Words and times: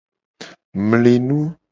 Mli 0.87 1.13
nu. 1.27 1.39